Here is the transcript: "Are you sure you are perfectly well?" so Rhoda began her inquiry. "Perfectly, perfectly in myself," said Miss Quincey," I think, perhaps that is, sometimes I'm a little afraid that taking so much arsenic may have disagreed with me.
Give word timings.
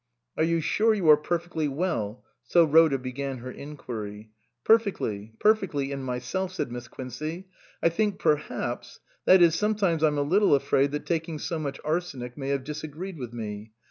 "Are 0.39 0.43
you 0.43 0.61
sure 0.61 0.95
you 0.95 1.07
are 1.11 1.15
perfectly 1.15 1.67
well?" 1.67 2.23
so 2.43 2.65
Rhoda 2.65 2.97
began 2.97 3.37
her 3.37 3.51
inquiry. 3.51 4.31
"Perfectly, 4.63 5.33
perfectly 5.39 5.91
in 5.91 6.01
myself," 6.01 6.53
said 6.53 6.71
Miss 6.71 6.87
Quincey," 6.87 7.45
I 7.83 7.89
think, 7.89 8.17
perhaps 8.17 8.99
that 9.25 9.43
is, 9.43 9.53
sometimes 9.53 10.03
I'm 10.03 10.17
a 10.17 10.23
little 10.23 10.55
afraid 10.55 10.89
that 10.93 11.05
taking 11.05 11.37
so 11.37 11.59
much 11.59 11.79
arsenic 11.85 12.35
may 12.35 12.49
have 12.49 12.63
disagreed 12.63 13.19
with 13.19 13.31
me. 13.31 13.73